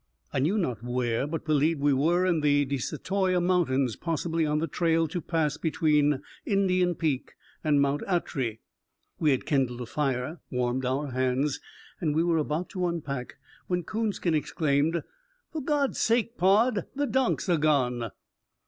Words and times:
I 0.33 0.39
knew 0.39 0.57
not 0.57 0.81
where, 0.81 1.27
but 1.27 1.45
believed 1.45 1.79
we 1.79 1.93
were 1.93 2.25
in 2.25 2.41
the 2.41 2.65
De 2.65 2.79
Satoyta 2.79 3.39
Mountains, 3.39 3.95
possibly 3.95 4.47
on 4.47 4.57
the 4.57 4.65
trail 4.65 5.07
to 5.07 5.21
pass 5.21 5.57
between 5.57 6.23
Indian 6.43 6.95
Peak 6.95 7.35
and 7.63 7.79
Mt. 7.79 8.01
Atry. 8.07 8.57
We 9.19 9.29
had 9.29 9.45
kindled 9.45 9.79
a 9.79 9.85
fire, 9.85 10.39
warmed 10.49 10.85
our 10.85 11.11
hands, 11.11 11.59
and 11.99 12.15
were 12.15 12.39
about 12.39 12.69
to 12.69 12.87
unpack 12.87 13.35
when 13.67 13.83
Coonskin 13.83 14.33
exclaimed, 14.33 15.03
"For 15.51 15.61
God's 15.61 15.99
sake! 15.99 16.35
Pod, 16.35 16.87
the 16.95 17.05
donks 17.05 17.47
are 17.47 17.57
gone!" 17.59 18.09